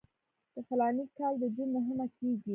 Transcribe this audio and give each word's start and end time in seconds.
د 0.53 0.55
فلاني 0.67 1.05
کال 1.17 1.33
د 1.41 1.43
جون 1.55 1.69
نهمه 1.75 2.05
کېږي. 2.17 2.49